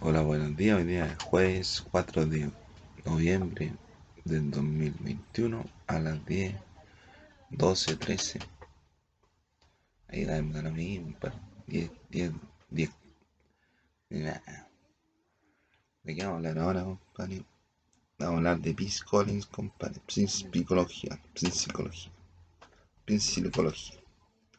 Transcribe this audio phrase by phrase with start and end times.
[0.00, 0.78] Hola, buenos días.
[0.78, 2.50] Hoy día es jueves 4 de
[3.04, 3.72] noviembre
[4.24, 6.54] del 2021 a las 10,
[7.50, 8.40] 12, 13.
[10.08, 10.74] Ahí da, da lo
[11.20, 11.34] pero
[11.68, 12.32] 10, 10,
[12.70, 12.90] 10.
[14.10, 14.40] Nah.
[16.02, 17.44] ¿De qué vamos a hablar ahora, compadre?
[18.18, 20.00] Vamos a hablar de Peace Collins, compadre.
[20.08, 22.10] Psicología, psicología,
[23.06, 24.00] psicología.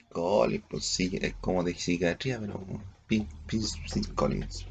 [0.00, 2.64] Collins, pues sí, es como de psiquiatría, pero
[3.06, 4.62] Prince Collins.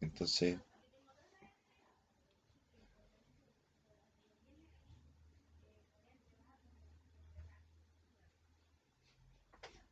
[0.00, 0.58] Entonces,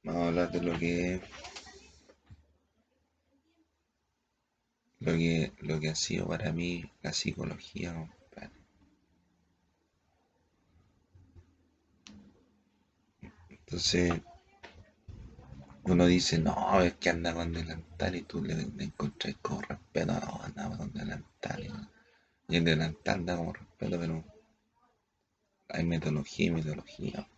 [0.03, 1.21] vamos a hablar de lo que
[5.01, 8.09] lo que lo que ha sido para mí la psicología
[13.71, 14.21] Entonces,
[15.85, 20.43] uno dice, no, es que anda con delantal y tú le, encontrás con respeto, no,
[20.43, 21.89] anda con delantal.
[22.49, 24.25] Y, el delantal anda con respeto, pero
[25.69, 27.29] hay metodología y metodología.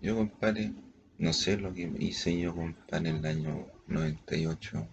[0.00, 0.74] Yo, compadre,
[1.18, 4.86] no sé lo que hice yo, compadre, en el año 98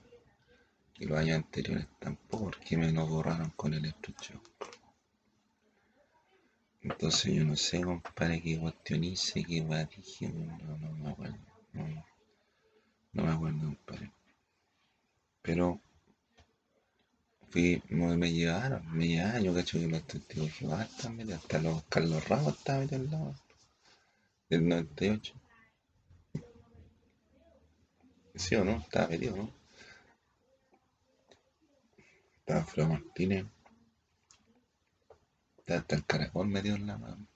[0.98, 4.42] y los años anteriores tampoco, porque me lo borraron con el estrecho.
[6.82, 11.38] Entonces yo no sé, compadre, qué cuestión hice, qué weá dije, no, no me acuerdo.
[13.14, 14.12] No, me acuerdo, compadre.
[15.42, 15.82] Pero
[17.50, 22.28] fui, me, llevaron, me llevaron, yo cacho que los testigos Jehová están hasta los Carlos
[22.28, 23.36] Ramos estaban metidos al lado
[24.50, 25.34] del 98.
[28.36, 28.78] ¿Sí o no?
[28.78, 29.52] Estaba metido, ¿no?
[32.40, 33.46] Estaba Flo Martínez.
[35.68, 37.28] Está el caracol metido en la mano.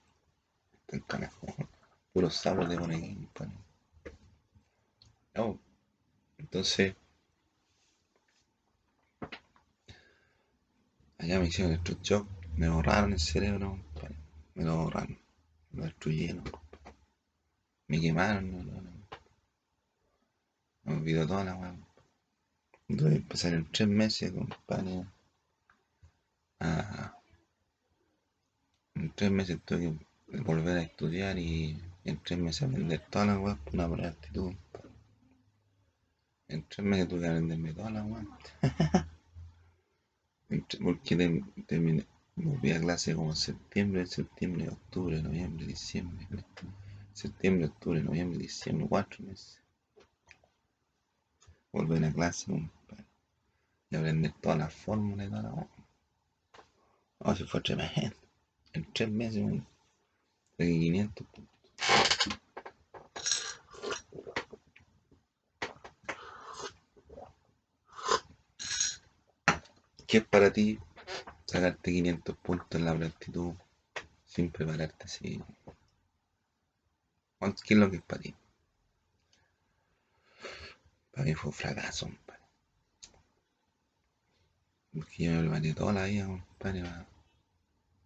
[0.72, 1.68] Está el caracol.
[2.14, 3.28] Puros sabros de Bonequín,
[5.34, 5.60] No.
[6.38, 6.96] Entonces.
[11.18, 12.26] Allá me hicieron el shock.
[12.56, 13.78] Me borraron el cerebro,
[14.54, 15.18] Me lo borraron.
[15.70, 16.44] Me lo destruyeron,
[17.88, 18.90] Me quemaron, no, no.
[20.84, 21.76] Me olvidó toda la weá.
[22.88, 25.06] Entonces pasaron tres meses, compadre.
[26.60, 27.21] A
[28.94, 29.98] en tres meses tuve
[30.30, 34.08] que volver a estudiar y en tres meses aprender todas las weas por una buena
[34.08, 34.52] actitud.
[36.48, 38.26] En tres meses tuve que aprenderme todas las weas.
[40.82, 46.26] porque terminé, volví a clase como septiembre, septiembre, octubre, noviembre, diciembre.
[47.14, 49.60] Septiembre, octubre, noviembre, diciembre, cuatro meses.
[51.72, 52.70] Volver a clase
[53.90, 55.68] y aprender todas las fórmulas y todas las weas.
[57.18, 58.21] Oh, fue tremendo
[58.72, 59.44] en tres meses,
[60.58, 61.52] de 500 puntos.
[70.06, 70.78] ¿Qué es para ti
[71.46, 73.54] sacarte 500 puntos en la aptitud
[74.26, 75.42] sin prepararte así?
[77.64, 78.34] ¿Qué es lo que es para ti?
[81.12, 82.42] Para mí fue un fracaso, compadre.
[84.92, 87.06] Porque yo me lo toda la vida, compadre, para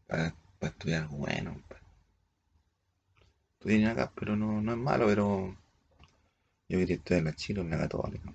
[0.07, 1.63] para estudiar algo bueno.
[3.55, 5.57] Estudié acá, pero no, no es malo, pero
[6.69, 8.33] yo quería estudiar en la Chile en la Católica.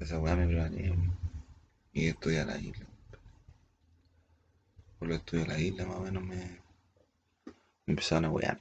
[0.00, 0.92] Esa weá me preparé
[1.92, 2.86] y estudiar la isla.
[4.98, 6.60] Por lo estudio la isla más o menos me,
[7.86, 8.60] empezaron a wear.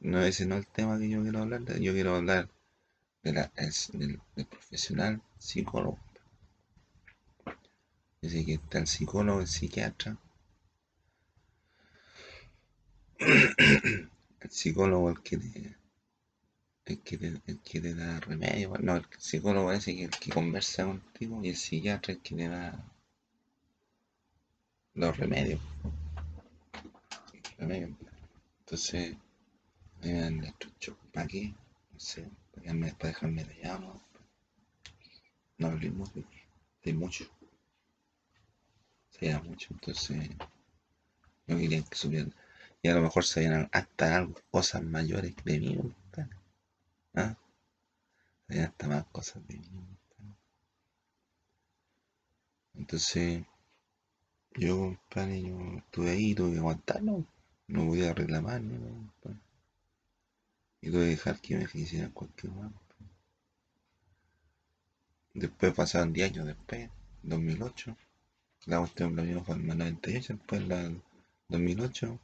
[0.00, 2.48] no, ese no es el tema que yo quiero hablar, yo quiero hablar
[3.22, 3.50] de la,
[3.92, 5.98] del profesional psicólogo.
[8.20, 10.16] Dice que está el psicólogo, el psiquiatra.
[13.18, 15.76] el psicólogo el que te,
[16.86, 18.72] el que te, el que te da remedio.
[18.80, 22.92] No, el psicólogo es el que conversa contigo y el psiquiatra el que te da
[24.94, 25.60] los remedios.
[27.58, 29.16] Entonces,
[30.02, 31.54] me dan esto ¿para qué?
[31.92, 34.02] No sé, para, dejarme de allá, ¿no?
[35.58, 36.24] No hablemos de,
[36.84, 37.28] de mucho
[39.20, 40.30] era mucho, entonces
[41.46, 42.34] no querían que subieran.
[42.82, 45.78] Y a lo mejor sabían hasta algo, cosas mayores de mí,
[47.14, 47.36] ¿ah?
[48.46, 49.68] Sabían hasta más cosas de mí.
[52.74, 53.42] Entonces,
[54.54, 57.24] yo, compadre, yo estuve ahí, tuve que aguantarlo,
[57.66, 59.12] no podía reclamar, ¿no?
[60.80, 62.70] Y tuve que dejar que me hicieran cualquier cosa.
[65.34, 66.90] Después pasaron 10 años después,
[67.22, 67.96] 2008.
[68.68, 70.92] La cuestión la vimos en el 98, después la
[71.48, 72.18] 2008.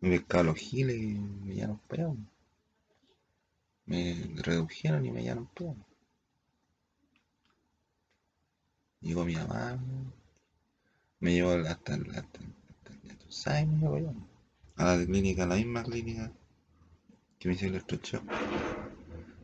[0.00, 2.16] Me pescaron los giles y me llevaron peor.
[3.86, 5.74] Me redujeron y me llevaron peor.
[9.00, 9.78] Llegó mi mamá,
[11.20, 12.40] me llevó hasta, hasta, hasta,
[13.30, 14.12] hasta el me llevó yo.
[14.76, 16.30] A la clínica, a la misma clínica
[17.38, 18.22] que me hice el electrochoc.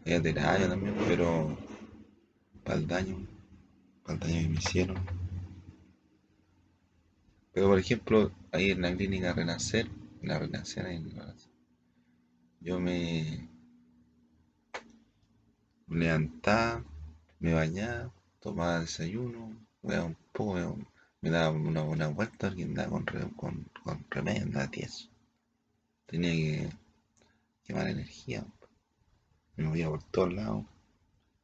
[0.05, 1.57] Ella terapia también, pero
[2.63, 3.27] para el daño,
[4.05, 5.22] para el daño que me hicieron.
[7.53, 9.89] Pero por ejemplo, ahí en la clínica Renacer,
[10.23, 11.13] la Renacer ahí en
[12.61, 13.49] yo me
[15.89, 16.85] levantaba,
[17.41, 20.79] me bañaba, tomaba desayuno, un poco,
[21.21, 25.09] me daba una buena vuelta, alguien andaba con, con, con remedio, andaba tieso.
[26.07, 26.71] Tenía que
[27.65, 28.45] quemar energía.
[29.57, 30.65] Me movía por todos lados.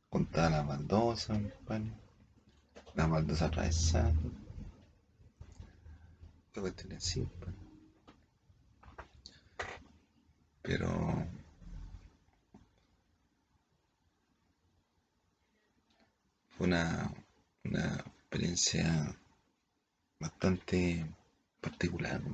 [0.09, 1.41] Contaba las baldosas,
[2.95, 4.15] las baldosas atravesadas.
[6.59, 7.29] Qué cuestión así,
[10.61, 10.89] Pero
[16.49, 17.15] fue una,
[17.63, 19.17] una experiencia
[20.19, 21.07] bastante
[21.61, 22.27] particular, la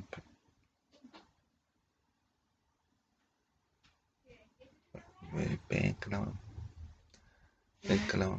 [8.16, 8.38] la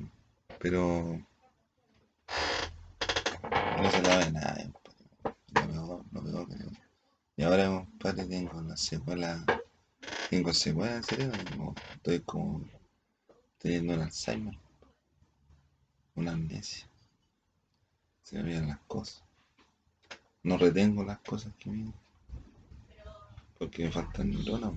[0.60, 1.22] Pero
[3.78, 4.85] no se sabe nada, compadre.
[7.38, 7.88] Y ahora,
[8.28, 9.46] tengo la secuela.
[10.30, 11.00] Tengo secuela.
[11.00, 12.68] Estoy como
[13.60, 14.58] teniendo un Alzheimer.
[16.16, 16.88] Una amnesia.
[18.24, 19.24] Se me olvidan las cosas.
[20.44, 21.92] No retengo las cosas que me
[23.58, 24.74] porque me faltan neuronas.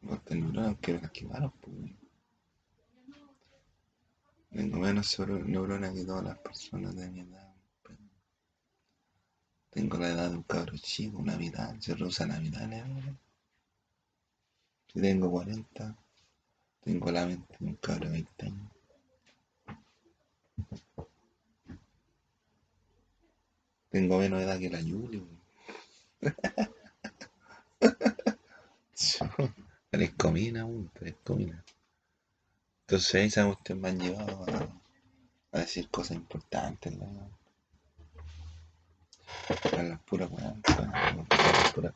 [0.00, 1.52] Me faltan neuronas que las quemaron.
[1.60, 1.76] Pues.
[4.50, 7.49] Tengo menos neuronas que todas las personas de mi edad.
[9.70, 12.60] Tengo la edad de un cabro chico, una vida, se reusa la vida
[14.92, 15.96] Si tengo 40,
[16.80, 18.70] tengo la mente de un cabro de 20 años.
[23.90, 25.26] Tengo menos edad que la Yuli.
[29.90, 30.66] Eres comina,
[31.00, 31.64] eres comina.
[32.82, 34.44] Entonces esa usted me han llevado
[35.52, 36.92] a, decir cosas importantes.
[36.96, 37.39] ¿no?
[39.76, 41.94] A las puras weas, las puras.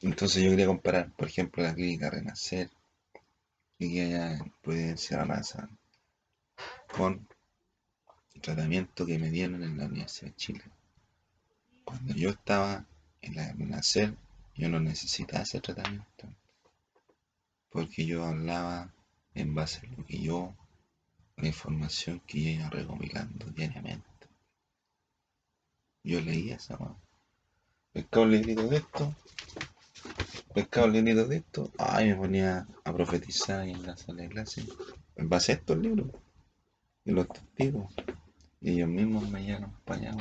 [0.00, 2.70] Entonces yo quería comparar, por ejemplo, la clínica Renacer,
[3.78, 5.68] que allá en Providencia Raza,
[6.96, 7.26] con
[8.34, 10.64] el tratamiento que me dieron en la Universidad de Chile.
[11.84, 12.84] Cuando yo estaba
[13.20, 14.14] en la Renacer,
[14.54, 16.28] yo no necesitaba ese tratamiento,
[17.70, 18.92] porque yo hablaba
[19.34, 20.54] en base a lo que yo,
[21.36, 24.06] la información que yo iba recopilando diariamente.
[26.04, 27.00] Yo leía esa mano.
[27.92, 29.14] Pescado librito de esto,
[30.54, 34.66] pescado librito de esto, ay, me ponía a profetizar en la sala de clase,
[35.16, 36.10] en base a estos libros,
[37.04, 37.92] y los testigos,
[38.60, 40.16] y ellos mismos me llaman para allá,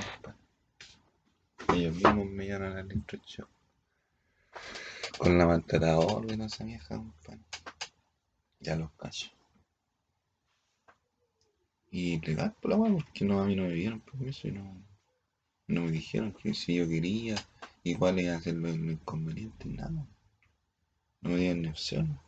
[1.74, 3.48] ellos mismos me llaman al instrucción
[5.22, 7.42] con la de no esa vieja, compadre.
[8.60, 9.30] Ya los cacho.
[11.92, 14.84] Y legal por la weá, porque no, a mí no me dieron permiso y no,
[15.68, 17.36] no me dijeron que si yo quería
[18.00, 20.08] cuál iba a ser lo, inconveniente, nada.
[21.22, 22.20] No me dieron ni opción.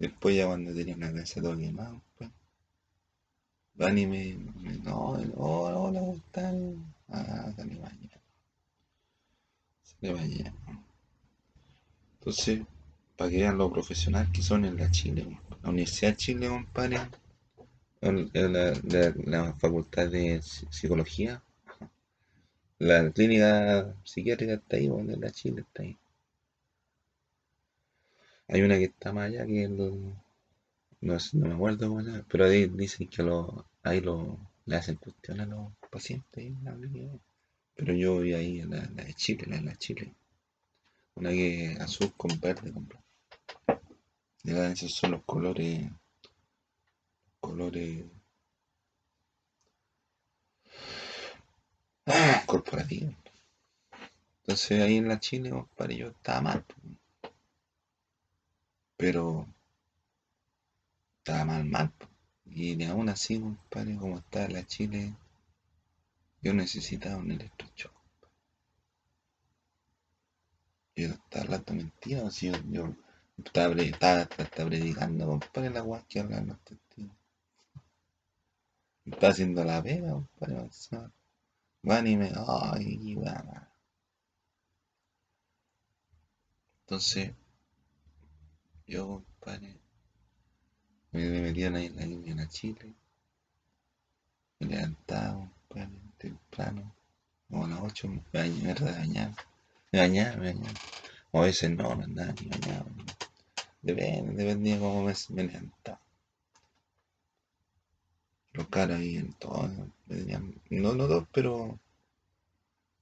[0.00, 2.30] Después ya cuando tenía la casa todo quemado, pues.
[3.74, 6.92] Van y me, me no, hola, hola, ¿cómo están?
[7.08, 8.20] Ah, sale mañana.
[9.84, 10.87] Sale mañana.
[12.18, 12.60] Entonces,
[13.16, 16.98] para que vean lo profesional que son en la Chile, la Universidad de Chile, compadre,
[18.00, 18.80] la,
[19.24, 21.42] la, Facultad de Psicología,
[22.78, 25.96] la clínica psiquiátrica está ahí, donde la Chile está ahí.
[28.48, 30.14] Hay una que está más allá que no,
[31.00, 31.98] no me acuerdo
[32.28, 36.52] pero ahí dicen que lo, ahí lo, le hacen cuestiones a los pacientes.
[37.74, 40.14] Pero yo vi ahí la, la de Chile, la de la Chile.
[41.18, 43.00] Una que azul con verde, compré.
[44.44, 45.90] Ya esos son los colores.
[47.40, 48.04] Colores.
[52.46, 53.16] corporativos.
[54.42, 56.64] Entonces ahí en la Chile, para yo estaba mal.
[58.96, 59.44] Pero
[61.18, 61.92] estaba mal, mal.
[62.46, 65.14] Y aún así, compadre, como está la Chile,
[66.42, 67.97] Yo necesitaba un electrochoc.
[70.98, 72.92] Yo estaba hablando mentira, si yo, yo
[73.36, 77.16] estaba, estaba, estaba predicando, compadre, la guay que hablan los testigos.
[79.04, 80.68] Está haciendo la pega, compadre.
[81.84, 82.32] Van y me.
[82.34, 83.68] Ay, weón.
[86.80, 87.30] Entonces,
[88.88, 89.78] yo, compadre,
[91.12, 92.92] me, me metían ahí en la Indiana a Chile.
[94.58, 96.92] Me levantaba, compadre, temprano,
[97.48, 99.36] como a las 8, me bañaba.
[99.92, 100.80] Me bañaba, me bañaba.
[101.32, 102.50] O a no, no andaba ni.
[103.82, 106.00] Depende, dependía cómo me, me levantaba.
[108.52, 109.68] Los caras ahí en todo,
[110.06, 111.78] me tenían, no, no dos, pero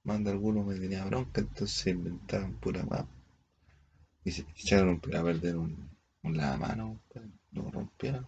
[0.03, 3.09] más de algunos me tenía bronca, entonces inventaban pura guapa.
[4.23, 5.89] Y se echaron a perder un,
[6.23, 6.99] un lavamano,
[7.51, 8.27] lo rompieron.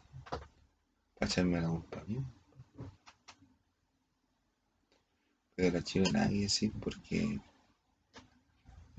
[1.17, 2.23] Para echarme la culpa a mí.
[5.55, 7.39] Pero la chica que decir porque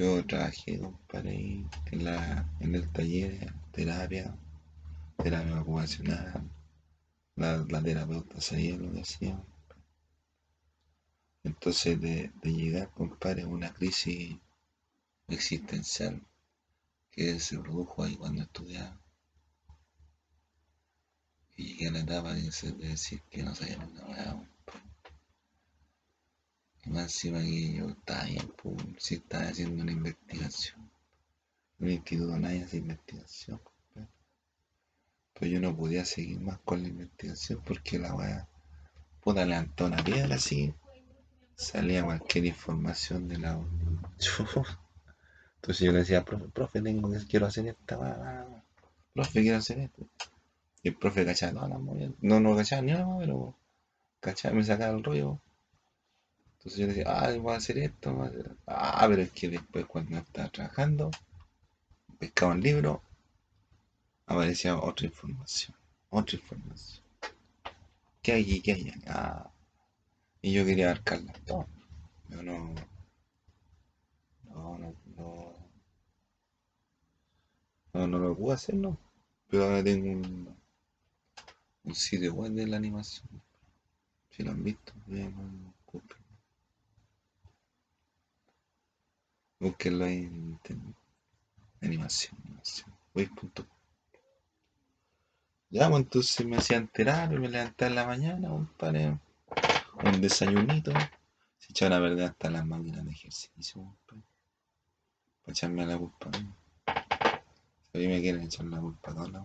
[0.00, 4.34] yo trabajé, compadre, en, la, en el taller terapia,
[5.22, 6.50] terapia ocupacional,
[7.36, 9.44] la, la terapeuta sabía lo que.
[11.44, 14.38] Entonces, de, de llegar, compadre, a una crisis
[15.28, 16.22] existencial
[17.10, 18.98] que se produjo ahí cuando estudiaba.
[21.56, 24.48] Y llegué a la etapa de, decir que no sabía nada,
[26.86, 30.90] más encima que yo estaba bien, pues, si estaba haciendo una investigación.
[31.78, 33.60] Un instituto nadie hace investigación,
[35.34, 38.48] Pero yo no podía seguir más con la investigación porque la weá
[39.20, 40.74] puta levantó una piedra así.
[41.54, 43.60] Salía cualquier información de la
[45.56, 48.46] Entonces yo le decía, profe, profe, tengo que, quiero hacer esta,
[49.12, 50.06] profe, quiero hacer esto.
[50.82, 52.12] Y el profe cachaba todas las movidas.
[52.22, 53.54] No, no cachaba ni nada, pero
[54.20, 55.38] cachaba, me sacaba el rollo.
[56.60, 58.54] Entonces yo decía, ah, voy a hacer esto, a hacer...
[58.66, 61.10] Ah, pero es que después cuando estaba trabajando,
[62.18, 63.02] pescaba un libro,
[64.26, 65.74] aparecía otra información,
[66.10, 67.02] otra información.
[68.20, 68.60] ¿Qué hay aquí?
[68.60, 69.00] ¿Qué hay aquí?
[69.06, 69.50] Ah,
[70.42, 71.66] y yo quería abarcarlas todas.
[72.28, 72.74] Yo no,
[74.50, 75.54] no, no, no,
[77.94, 78.98] no, no lo puedo hacer, no.
[79.48, 80.54] Pero ahora tengo un,
[81.84, 83.28] un sitio web de la animación.
[84.28, 85.34] Si lo han visto, bien,
[89.60, 90.58] Búsquenlo ahí en.
[91.82, 92.94] Animación, animación.
[93.14, 93.66] Web.com.
[95.70, 98.68] Ya, pues entonces me hacían terapia, me levantaba en la mañana, un,
[100.04, 100.92] un desayunito.
[101.58, 104.20] Se echaban a perder hasta las máquinas de ejercicio, para
[105.46, 106.30] echarme la culpa.
[106.32, 109.42] Si a mí me quieren echar la culpa a todas las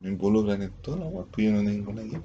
[0.00, 2.20] Me involucran en todo, la pues yo no tengo nada que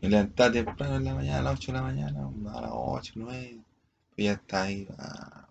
[0.00, 2.20] Me levantaba temprano en la mañana, a las 8 de la mañana,
[2.54, 3.60] a las 8, 9,
[4.14, 4.88] pues ya está ahí.
[4.98, 5.48] Ah,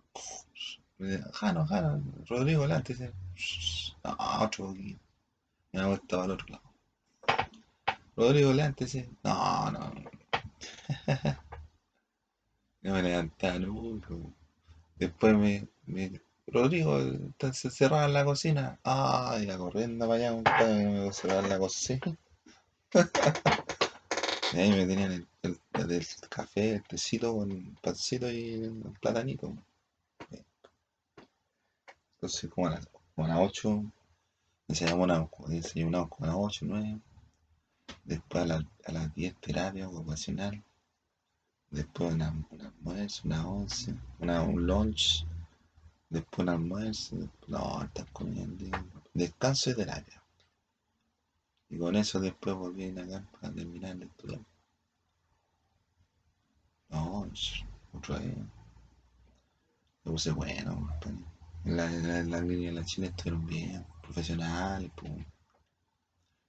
[1.33, 2.95] Jano, Jano, Rodrigo, delante.
[4.03, 4.99] No, otro poquito.
[5.71, 6.63] Me ha vuelto al otro lado.
[8.15, 9.09] Rodrigo, levántese.
[9.23, 9.93] No, no.
[12.81, 14.09] no me levantaba nunca.
[14.97, 18.79] Después me, me Rodrigo, entonces cerraban la cocina.
[18.83, 22.17] Ay, la corriendo para allá, compadre, no me cerrar la cocina.
[24.53, 25.59] y ahí me tenían el, el,
[25.91, 29.53] el, café, el tecito con pancito y el platanito.
[32.15, 33.83] Entonces, como a las, como a las 8,
[34.67, 36.99] desayunamos, desayunamos como a las 8, 9.
[38.03, 40.63] Después a, a las 10 terapia ocupacional.
[41.69, 45.25] Después una, un almuerzo, una once, una, un lunch.
[46.09, 47.15] Después un almuerzo.
[47.47, 48.65] no, estás comiendo.
[49.13, 50.18] Descanso y terapia.
[51.69, 54.41] Y con eso después volví a acá para terminar de estudiar.
[56.89, 57.29] No,
[57.93, 58.35] otra vez.
[60.03, 60.89] Me puse bueno,
[61.65, 61.87] en la,
[62.23, 65.11] la, línea de la Chile estuvieron bien, profesionales, pues.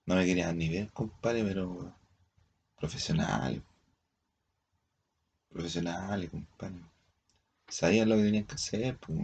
[0.06, 1.94] No me querían ni ver, compadre, pero
[2.78, 3.62] profesionales.
[5.50, 6.80] Profesionales, compadre.
[7.68, 9.18] Sabían lo que tenían que hacer, pues.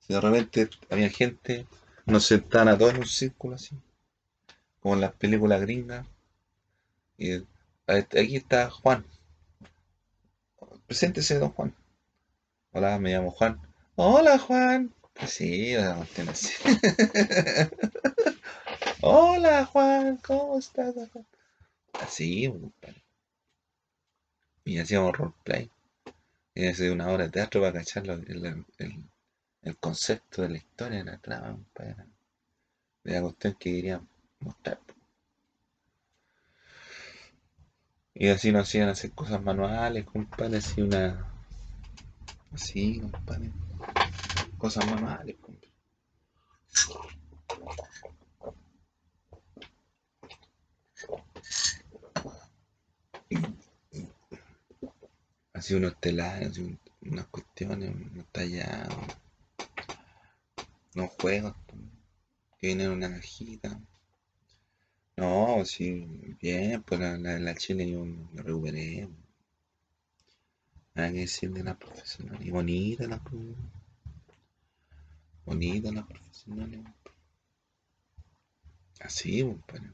[0.00, 1.66] Si de repente había gente,
[2.06, 3.76] nos sentaban a todos en un círculo así,
[4.84, 6.06] como en las películas gringas.
[7.16, 7.42] Y
[7.86, 9.06] aquí está Juan.
[10.86, 11.74] Preséntese, don Juan.
[12.72, 13.58] Hola, me llamo Juan.
[13.96, 14.92] Hola, Juan.
[15.26, 16.52] Sí, la así.
[19.00, 20.94] Hola Juan, ¿cómo estás?
[21.94, 23.02] Así, compadre.
[24.66, 25.70] Y hacíamos roleplay.
[26.54, 28.66] Y hacía una hora de teatro para cachar el,
[29.62, 31.58] el, concepto de la historia de la trama.
[33.02, 34.02] De la cuestión que quería
[34.44, 34.78] mostrar.
[38.14, 41.26] Y así nos hacían hacer cosas manuales, compadre, así una...
[42.52, 43.50] Así, compadre.
[44.56, 45.74] Cosas manuales, compadre.
[55.52, 58.94] Así unos telares, así unas cuestiones, unos tallados,
[60.94, 61.54] unos juegos
[62.58, 63.80] que vienen en una cajita.
[65.16, 66.06] No, sí,
[66.40, 69.08] bien, pues la, la, la Chile yo me recuperé.
[70.94, 72.44] Nada que decir de la profesional.
[72.46, 73.70] Y bonita la profesional.
[75.46, 76.94] Bonita la profesional.
[79.00, 79.92] Así, compadre.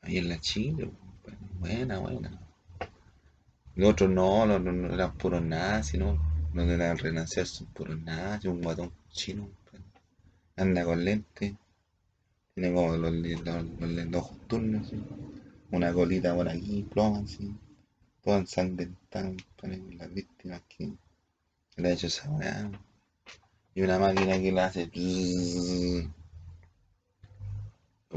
[0.00, 1.38] Ahí en la Chile, compadre.
[1.60, 2.30] Buena, buena.
[3.76, 6.18] Los otros no, los no, no eran puros nazis, ¿no?
[6.54, 9.84] Los de la Renacer son puros nazis, un guatón chino, compadre.
[10.56, 11.54] Anda con lentes.
[12.58, 13.44] Tiene como los, los,
[13.78, 15.00] los, los turnos, ¿sí?
[15.70, 17.56] Una colita por aquí, ploma, así.
[18.20, 19.32] Todo ensangrentado.
[19.62, 20.92] Las víctimas que
[21.76, 22.68] le ha hecho esa weá.
[23.76, 24.88] Y una máquina que la hace.
[24.88, 26.10] Pues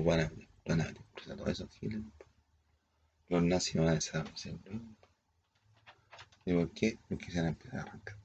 [0.04, 0.32] bueno,
[0.66, 0.92] van a
[1.24, 2.02] todos esos giles.
[3.30, 4.58] Los nazis van a desaparecer.
[6.46, 6.98] ¿Y por qué?
[7.08, 8.18] Porque se van a empezar a arrancar.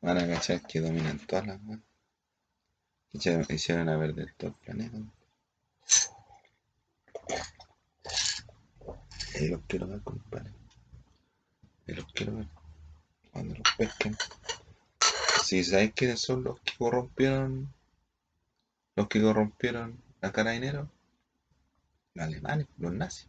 [0.00, 1.91] Van a cachar que dominan todas las weas.
[3.12, 4.98] Hicieron, a perder todo el planeta.
[9.38, 10.52] Y los quiero ver, compadre.
[11.86, 12.48] Y los quiero ver.
[13.30, 14.16] Cuando los pesquen.
[15.44, 17.72] Si sabéis quiénes son los que corrompieron.
[18.96, 20.88] Los que corrompieron a carabineros.
[22.14, 23.28] Los alemanes, los nazis.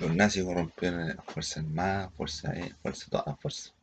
[0.00, 3.74] Los nazis corrompieron las Fuerzas Armadas, Fuerzas Aéreas, fuerza, todas las fuerzas.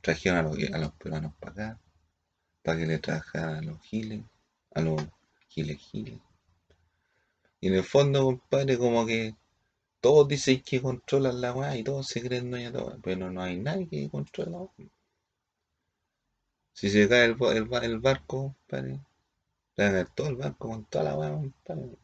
[0.00, 1.80] Trajeron a los, a los peruanos para acá,
[2.62, 4.22] para que le trabajaran a los giles,
[4.72, 5.02] a los
[5.48, 6.18] giles giles.
[7.60, 9.36] Y en el fondo, compadre, como que
[10.00, 13.58] todos dicen que controlan la weá y todos se creen dueños de pero no hay
[13.58, 14.88] nadie que controle la weá.
[16.72, 19.00] Si se cae el, el, el barco, compadre,
[19.76, 21.98] caer todo el barco con toda la weá, compadre.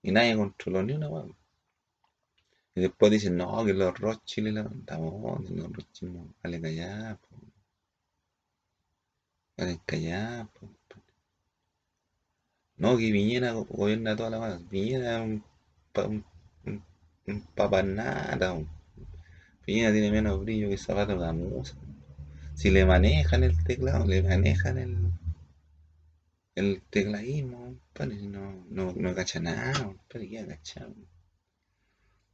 [0.00, 1.26] Y nadie controló ni una weá.
[2.74, 7.28] Y después dicen, no, que los Rothschild no, los Rothschild no, vale callar, po.
[9.56, 10.68] Vale callar, po.
[12.76, 14.58] No, que Piñera gobierna toda la weá.
[14.68, 15.44] Piñera es un,
[15.96, 16.24] un,
[16.66, 16.84] un,
[17.26, 18.54] un papanata,
[19.64, 21.74] tiene menos brillo que zapato de gamuza.
[22.54, 24.96] Si le manejan el teclado, le manejan el,
[26.54, 27.76] el tecladismo,
[28.30, 30.88] no, no, no cacha nada, compadre, ¿qué va a cachar?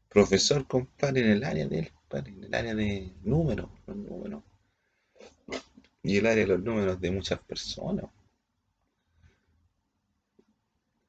[0.09, 3.68] Profesor, compadre, en el área del, compadre, en el área de números.
[6.03, 8.07] Y el área de los números de muchas personas.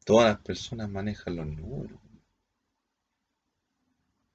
[0.03, 1.99] Todas las personas manejan los números.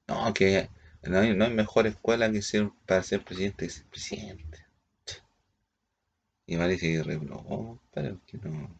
[0.06, 0.68] No, que
[1.02, 4.66] no hay, mejor escuela que ser para ser presidente que ser presidente.
[6.46, 8.78] Y parece que reprobó, compadre, porque no,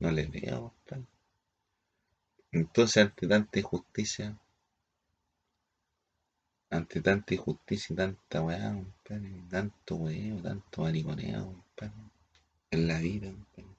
[0.00, 0.74] no le veo.
[2.50, 4.38] Entonces, ante tanta injusticia,
[6.70, 11.94] ante tanta injusticia y tanta weá, compadre, tanto weón, tanto mariconeo, compadre,
[12.70, 13.76] en la vida, compadre,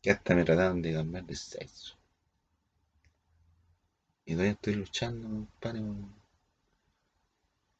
[0.00, 1.96] que hasta me trataron de cambiar de sexo.
[4.24, 5.82] Y todavía estoy luchando, compadre,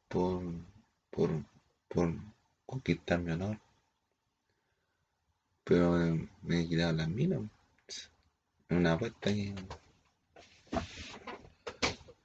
[0.08, 0.42] por,
[1.10, 1.30] por,
[1.88, 2.14] por
[2.66, 3.58] conquistar mi honor.
[5.64, 5.92] Pero
[6.42, 7.40] me he quitado las minas.
[7.88, 8.10] Es
[8.68, 9.54] una apuesta que.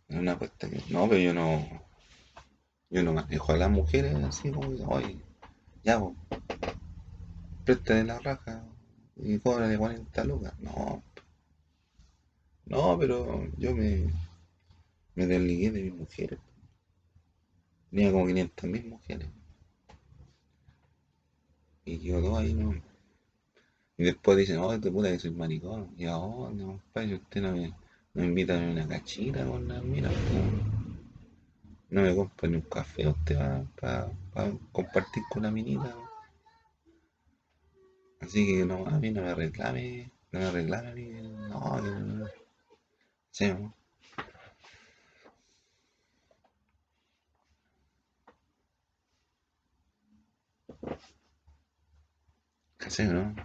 [0.09, 0.81] Una apuesta que.
[0.89, 1.87] No, pero yo no.
[2.89, 5.19] Yo no manejo a las mujeres así como que, oye,
[5.83, 6.15] ya vos,
[7.65, 8.63] préstale la raja
[9.17, 10.53] y cóbrale 40 lucas.
[10.59, 11.03] No,
[12.65, 14.07] no, pero yo me,
[15.15, 16.39] me desligué de mis mujeres.
[17.89, 19.29] Tenía como 500 mil mujeres.
[21.85, 22.73] Y yo dos ahí no.
[23.97, 25.93] Y después dicen, oh, te puta que soy maricón.
[25.97, 27.73] Y yo, oh, no, compadre, usted no me,
[28.17, 30.11] me invita a una cachita con las minas.
[31.89, 33.37] No, me compra ni un café usted
[33.79, 34.09] para
[34.71, 35.95] compartir con la minita.
[38.19, 41.09] Así que no, a mí no me reclame, no me reclame a mí,
[41.49, 42.27] no, no, no.
[43.31, 43.73] Sí, ¿no?
[52.87, 53.35] Sí, ¿no?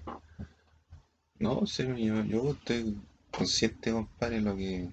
[1.41, 2.97] No, sí, yo, yo estoy
[3.33, 4.89] consciente, compadre, lo que,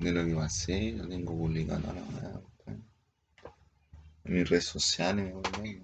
[0.00, 2.46] de lo que va a hacer, lo tengo publicado, no, no.
[4.24, 5.80] En mis redes sociales, compadre,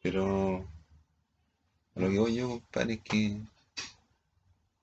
[0.00, 0.68] Pero
[1.94, 3.40] lo que voy yo, compadre, es que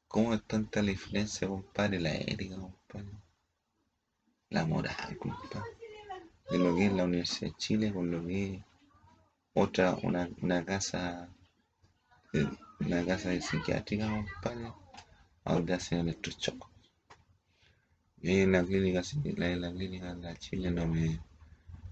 [0.08, 3.17] cómo es tanta la diferencia, compadre, la ética, compadre.
[4.49, 5.71] La moral, compadre.
[6.52, 8.62] De lo que es la Universidad de Chile con lo que es
[9.54, 11.30] otra, una, una casa,
[12.80, 14.71] una casa de psiquiátrica, compadre,
[15.53, 16.69] donde hacen electrochoc.
[18.21, 21.19] Y ahí en la clínica, en la clínica Chile no me,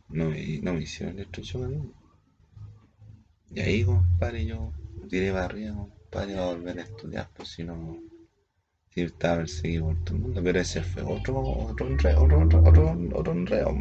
[0.09, 1.91] no me, no me hicieron electrochoc a mí.
[3.49, 4.73] Y ahí, compadre, yo
[5.09, 7.97] tiré barriga, compadre, a volver a estudiar, pues si no,
[8.89, 12.97] si estaba perseguido por todo el mundo, pero ese fue otro, otro otro, otro, otro,
[13.13, 13.75] otro enreo.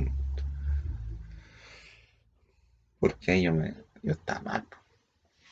[3.01, 4.67] Porque ahí yo me, yo estaba mal.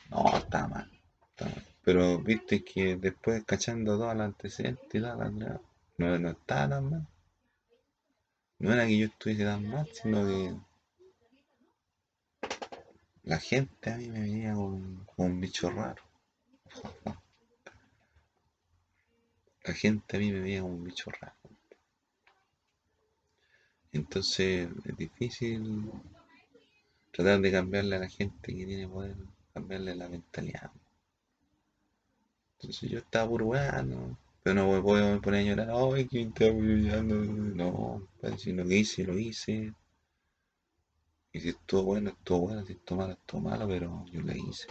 [0.09, 0.91] No, estaba mal,
[1.31, 1.74] estaba mal.
[1.85, 5.61] Pero viste que después cachando todos los antecedentes y tal,
[5.97, 7.07] no, no estaba tan mal.
[8.57, 10.55] No era que yo estuviese tan mal, sino que
[13.23, 16.01] la gente a mí me veía como, un bicho raro.
[19.63, 21.35] La gente a mí me veía como un bicho raro.
[23.91, 25.91] Entonces es difícil
[27.11, 29.15] tratar de cambiarle a la gente que tiene poder,
[29.53, 30.71] cambiarle la mentalidad.
[32.59, 37.15] Entonces yo estaba bueno, pero no me puedo poner a llorar, ay, que estaba llorando.
[37.15, 39.73] No, si lo que hice, lo hice.
[41.33, 44.67] Y si estuvo bueno, estuvo bueno, si estuvo malo, estuvo malo, pero yo lo hice.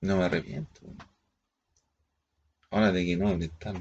[0.00, 0.80] No me arrepiento.
[2.70, 3.74] Ahora de que no, de estar.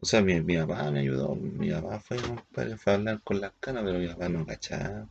[0.00, 3.52] O sea, mi, mi, papá me ayudó, mi papá fue, fue a hablar con las
[3.60, 5.08] canas, pero mi papá no cachaba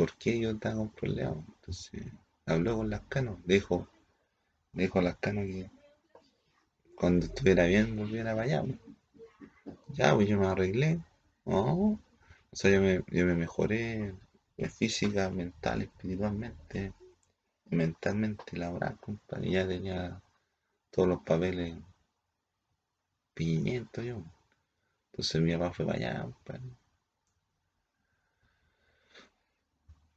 [0.00, 1.44] por qué yo estaba con problemas.
[1.46, 2.06] Entonces,
[2.46, 3.86] habló con las canas, dijo,
[4.72, 5.70] dijo a las canas que
[6.94, 8.64] cuando estuviera bien volviera para allá.
[9.88, 11.00] Ya, pues yo me arreglé.
[11.44, 11.98] Oh,
[12.52, 14.14] o sea, yo me, yo me mejoré
[14.68, 16.92] física, mental, espiritualmente,
[17.66, 19.50] mentalmente, laboral, compadre.
[19.50, 20.22] Ya tenía
[20.90, 21.76] todos los papeles
[23.34, 24.22] pimiento yo.
[25.12, 26.62] Entonces mi papá fue para allá, compadre.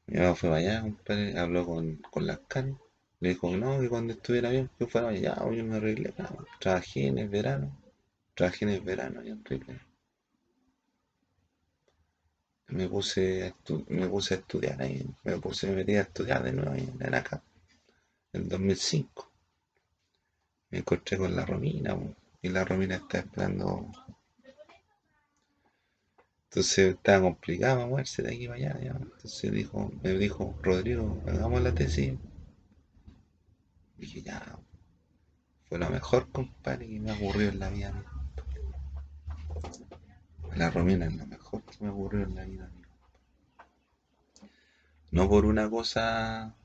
[0.08, 2.78] Mi papá fue para allá, compadre, habló con, con las canas.
[3.24, 6.14] Le dijo que no, que cuando estuviera bien, que fuera allá, yo me arreglé.
[6.60, 7.68] Trabajé en el verano.
[8.36, 9.80] Trabajé en el verano y en Ripley
[12.74, 13.54] me puse, a
[13.90, 17.14] me puse a estudiar ahí, me puse, me metí a estudiar de nuevo ahí en
[17.14, 17.44] acá,
[18.34, 19.32] en 2005.
[20.72, 21.96] Me encontré con la Romina,
[22.42, 23.92] y la Romina está esperando.
[26.46, 28.80] Entonces estaba complicado moverse de aquí para allá.
[28.82, 32.14] Entonces dijo, me dijo, Rodrigo, hagamos la tesis.
[34.06, 34.60] Dije, ya,
[35.66, 38.04] fue lo mejor, compadre, que me ocurrió en la vida.
[40.56, 42.70] La Romina es lo mejor que me ocurrió en la vida.
[45.12, 46.56] No por una cosa,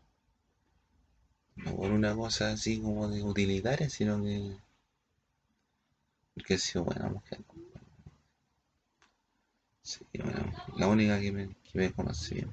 [1.56, 4.56] no por una cosa así como de utilitaria, sino que,
[6.44, 7.38] que ha sido buena mujer.
[10.12, 12.52] Bueno, la única que me, que me conoce bien.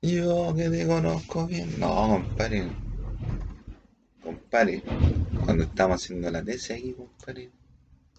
[0.00, 1.78] Yo que te conozco bien.
[1.78, 2.87] No, compadre.
[4.28, 4.82] Compadre.
[5.42, 7.50] Cuando estábamos haciendo la tesis aquí, compadre.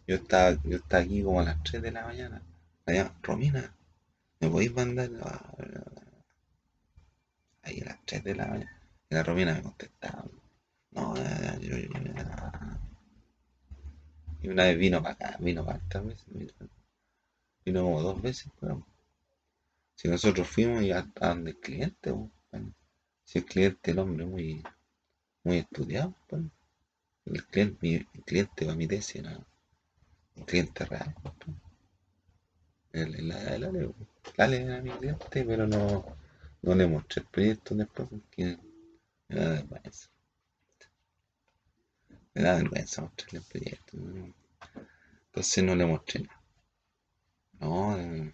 [0.08, 2.42] Yo estaba, yo estaba aquí como a las 3 de la mañana.
[2.88, 3.72] Allá, Romina,
[4.40, 5.12] ¿me podéis mandar?
[5.22, 5.54] Ah,
[7.62, 8.82] ahí a las 3 de la mañana.
[9.08, 10.26] Y la Romina me contestaba.
[10.94, 11.16] No,
[11.62, 11.90] yo, yo,
[14.42, 16.26] Y una vez vino para acá, vino para esta vez.
[17.64, 18.84] Vino como dos veces, pero.
[19.94, 22.16] Si nosotros fuimos y a, donde el cliente,
[23.26, 24.64] si el cliente, el hombre muy,
[25.44, 26.44] muy estudiado, pues,
[27.26, 29.40] el cliente, mi, el cliente para mi tesis era
[30.46, 31.14] cliente real.
[32.92, 33.96] El, el, el, el,
[34.38, 36.06] el, era mi cliente, pero no,
[36.62, 38.58] no le mostré el proyecto después porque
[39.28, 40.10] me da vergüenza.
[42.34, 43.98] Me da vergüenza mostrarle el proyecto.
[45.28, 46.42] Entonces no le mostré nada.
[47.60, 48.34] No, eh,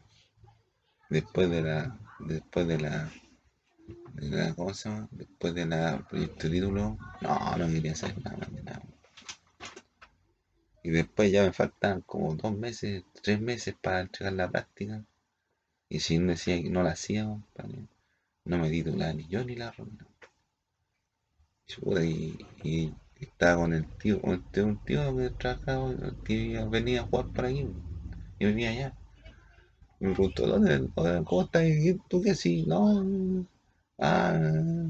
[1.09, 3.11] después de la, después de la,
[4.15, 5.07] de la, ¿cómo se llama?
[5.11, 8.83] Después de la proyecto título, no, no quería hacer nada más de nada.
[10.83, 15.03] Y después ya me faltan como dos meses, tres meses para entregar la práctica.
[15.89, 19.71] Y si no decía que no la hacía, no me titular ni yo ni la
[19.71, 20.07] Romina.
[22.03, 27.05] Y, y, estaba con el tío, con este, un tío que trabajaba, que venía a
[27.05, 27.67] jugar por aquí.
[28.39, 28.97] Y venía allá.
[29.99, 31.63] Me preguntó, ¿dónde, ¿cómo estás?
[31.65, 32.65] ¿Y tú qué sí?
[32.67, 33.47] No.
[33.99, 34.39] Ah,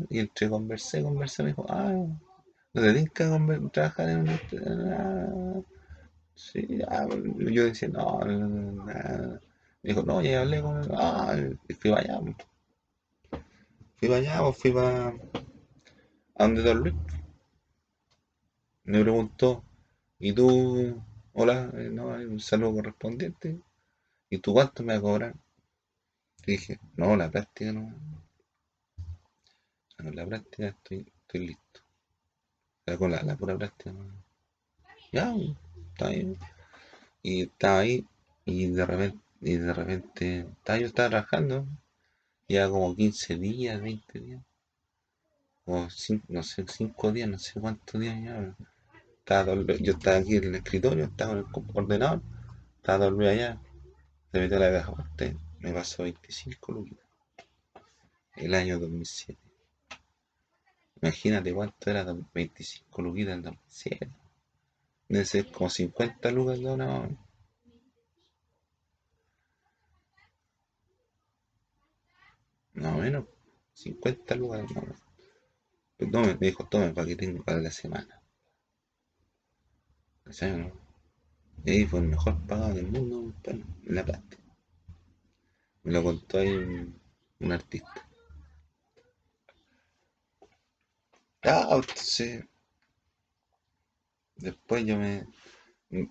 [0.09, 3.25] y entre conversé, conversé, me dijo, ah, no te que
[3.71, 4.39] trabajar en un...
[4.93, 5.61] Ah,
[6.35, 6.67] Sí,
[7.51, 9.39] yo decía, no, nada.
[9.83, 10.89] Me dijo, no, ya hablé con él.
[10.97, 11.35] Ah,
[11.69, 12.19] y fui para allá.
[12.21, 12.35] Fui
[13.97, 15.13] fui para allá, pues fui para...
[16.37, 16.95] ¿A dónde Don Luis?
[18.85, 19.65] Me preguntó,
[20.17, 21.03] ¿y tú?
[21.33, 23.59] Hola, eh, no, un saludo correspondiente.
[24.29, 25.35] ¿Y tú cuánto me vas a cobrar?
[26.47, 27.93] Y dije, no, la práctica no.
[29.97, 31.81] Con la práctica estoy, estoy listo.
[32.97, 33.93] con la, la pura práctica.
[35.11, 35.33] Ya,
[35.91, 36.37] está bien.
[37.23, 38.05] Y estaba ahí
[38.45, 41.65] y de repente, y de repente estaba, yo estaba trabajando.
[42.47, 44.41] Ya como 15 días, 20 días.
[45.65, 48.55] O cinco, no sé, 5 días, no sé cuántos días ya.
[49.19, 52.21] Estaba yo estaba aquí en el escritorio, estaba en el ordenador,
[52.77, 53.59] estaba dormido allá.
[54.31, 56.99] Se metió la caja usted, me pasó 25 lucas.
[58.35, 59.44] El año 2007.
[61.05, 64.09] Imagínate cuánto era 25 lucas en 2007.
[65.07, 67.07] Debe ser como 50 lucas de una
[72.73, 73.25] Más o menos,
[73.73, 74.65] 50 lucas.
[74.73, 74.81] No.
[75.95, 78.19] Pues tome, me dijo, tome para que tenga para la semana.
[80.31, 80.71] Sea, ¿no?
[81.67, 84.41] Ahí fue el mejor pagado del mundo, en la práctica.
[85.83, 88.04] Me lo contó ahí un, artista.
[91.45, 92.43] Ah, entonces.
[94.37, 95.27] Después yo me.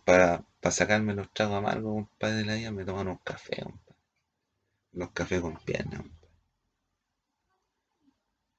[0.04, 4.00] Para, para sacarme los tragos amargos, compadre de la vida, me toman un café, compadre.
[4.92, 6.02] Los cafés con piernas,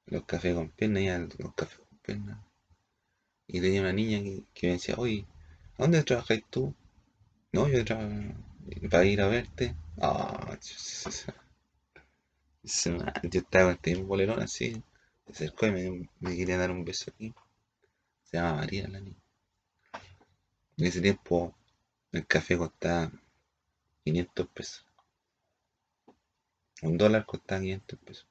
[0.07, 2.39] los cafés con piernas, los cafés con piernas.
[3.47, 4.19] Y tenía una niña
[4.53, 5.25] que, me decía, oye,
[5.77, 6.75] ¿a dónde trabajáis tú?
[7.51, 8.11] No, yo trabajo
[8.89, 9.75] para ir a verte.
[10.01, 10.57] Ah,
[12.63, 12.97] yo
[13.39, 14.83] estaba este bolerón así,
[15.25, 17.33] se acercó y me, quería dar un beso aquí.
[18.23, 19.17] Se llama María la niña.
[20.77, 21.55] En ese tiempo
[22.11, 23.11] el café costaba
[24.03, 24.85] 500 pesos.
[26.81, 28.27] Un dólar costaba 500 pesos.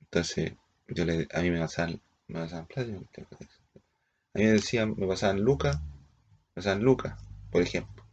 [0.00, 0.52] Entonces,
[0.88, 5.40] yo le, a mí me pasaban, me pasaban plata, a mí me decían, me pasaban
[5.40, 7.16] lucas, me pasaban lucas,
[7.50, 8.04] por ejemplo.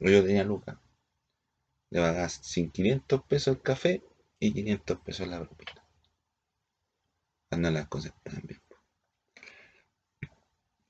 [0.00, 0.76] Yo tenía lucas.
[1.90, 4.02] Le pagaba 500 pesos el café
[4.38, 5.85] y 500 pesos la propina.
[7.48, 8.60] Cuando las cosas bien.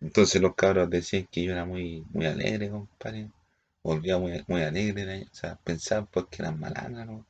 [0.01, 3.31] Entonces los cabros decían que yo era muy, muy alegre, compadre.
[3.83, 7.27] Volvía muy, muy alegre, o sea, pensaban pues que eran malanas, ¿no?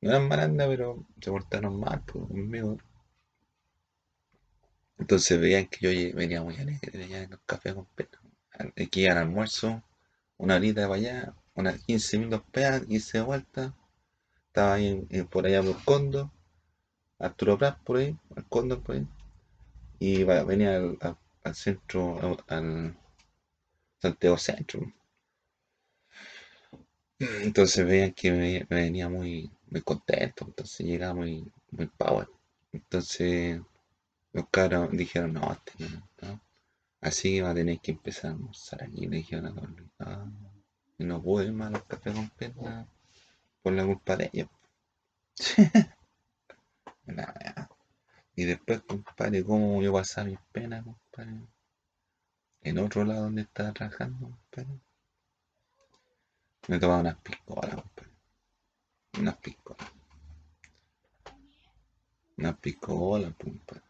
[0.00, 2.78] No eran malandas, pero se portaron mal pues, conmigo.
[4.98, 7.86] Entonces veían que yo venía muy alegre, venía en los cafés con.
[8.76, 9.82] Aquí al almuerzo,
[10.36, 13.74] una horita para allá, unas 15 minutos para 15 de vuelta.
[14.46, 16.32] Estaba ahí por allá por Condo,
[17.20, 19.06] Arturo Prat por ahí, al Condo por ahí.
[19.98, 22.96] Y venía al, centro, al
[24.00, 24.80] Santiago Centro.
[27.18, 32.26] Entonces veían que me venía muy, muy contento, entonces llegaba muy, muy power.
[32.72, 33.60] Entonces
[34.32, 36.00] los cabros dijeron, no, este
[37.02, 39.90] Así va a tener que empezar a almorzar aquí, le dijeron.
[39.98, 40.26] Ah,
[40.98, 42.86] no puedo más a los cafés con pena
[43.62, 44.48] por la culpa de ellos.
[48.36, 51.40] y después, compadre, ¿cómo yo pasar mis penas, compadre?
[52.62, 54.80] En otro lado donde estaba trabajando, compadre.
[56.68, 58.10] Me tomaba unas piscolas, compadre
[59.18, 59.92] una piscola.
[62.38, 63.82] Una piscola, pumpa.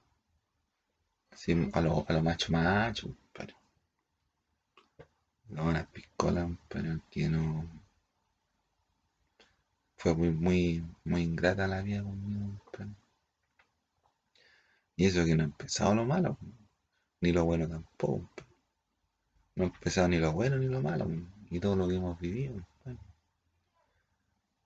[1.30, 3.54] Así, a lo, a lo macho macho, pero.
[5.48, 7.68] No, una piscola, pero que no.
[9.96, 12.90] Fue muy, muy, muy ingrata la vida conmigo, pero.
[15.00, 16.36] Y eso que no ha empezado lo malo,
[17.22, 18.28] ni lo bueno tampoco.
[19.54, 21.10] No ha empezado ni lo bueno ni lo malo,
[21.50, 22.62] y todo lo que hemos vivido.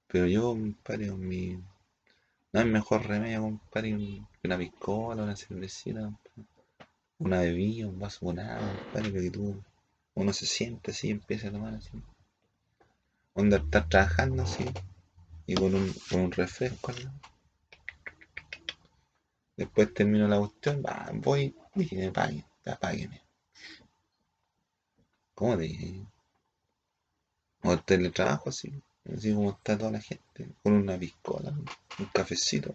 [0.09, 1.63] Pero yo, compadre, mi...
[2.53, 6.13] no hay mejor remedio, compadre, una piscola, una cervecita,
[7.21, 9.63] una bebida, un vaso con agua, compadre, que tú,
[10.15, 11.93] uno se siente así y empieza a tomar así.
[13.35, 14.65] Onda estar trabajando así,
[15.47, 16.91] y con un, con un refresco
[19.57, 22.45] Después termino la cuestión, va, voy y que me paguen,
[22.81, 23.23] págueme.
[25.35, 26.07] ¿Cómo te dije?
[27.63, 28.83] O el teletrabajo así.
[29.13, 32.75] Así como está toda la gente, con una piscola, un cafecito.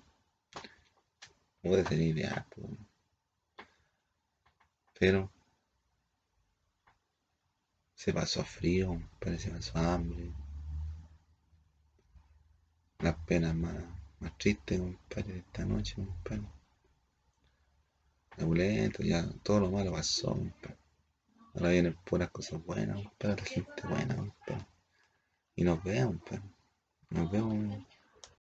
[1.62, 2.46] Puede ser ideal,
[5.00, 5.32] pero
[7.96, 10.32] se pasó frío, parece pasó hambre.
[13.00, 13.76] Las penas más,
[14.20, 16.59] más tristes, compadre, de esta noche, compadre.
[18.40, 20.78] Abuleto, ya todo lo malo pasó, compadre.
[21.54, 24.66] Ahora vienen puras cosas buenas, para la gente buena, compadre.
[25.56, 26.22] Y nos vemos.
[27.10, 27.86] Nos vemos